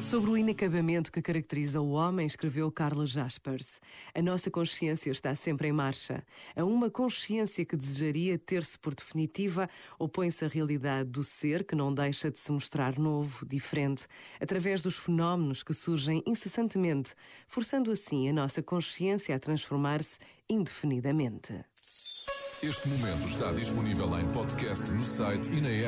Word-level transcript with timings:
Sobre 0.00 0.30
o 0.30 0.36
inacabamento 0.36 1.10
que 1.10 1.20
caracteriza 1.20 1.80
o 1.80 1.90
homem, 1.90 2.26
escreveu 2.26 2.70
Carla 2.70 3.06
Jaspers. 3.06 3.80
A 4.14 4.22
nossa 4.22 4.50
consciência 4.50 5.10
está 5.10 5.34
sempre 5.34 5.68
em 5.68 5.72
marcha. 5.72 6.24
A 6.56 6.64
uma 6.64 6.90
consciência 6.90 7.64
que 7.64 7.76
desejaria 7.76 8.38
ter-se 8.38 8.78
por 8.78 8.94
definitiva, 8.94 9.68
opõe-se 9.98 10.44
a 10.44 10.48
realidade 10.48 11.10
do 11.10 11.22
ser 11.24 11.64
que 11.64 11.74
não 11.74 11.92
deixa 11.92 12.30
de 12.30 12.38
se 12.38 12.50
mostrar 12.50 12.98
novo, 12.98 13.44
diferente, 13.44 14.06
através 14.40 14.82
dos 14.82 14.96
fenómenos 14.96 15.62
que 15.62 15.74
surgem 15.74 16.22
incessantemente, 16.26 17.14
forçando 17.46 17.90
assim 17.90 18.28
a 18.28 18.32
nossa 18.32 18.62
consciência 18.62 19.34
a 19.34 19.38
transformar-se 19.38 20.18
indefinidamente. 20.48 21.64
Este 22.60 22.88
momento 22.88 23.28
está 23.28 23.52
disponível 23.52 24.18
em 24.18 24.26
podcast 24.32 24.90
no 24.90 25.04
site 25.04 25.48
e 25.52 25.60
na 25.60 25.68
app. 25.68 25.86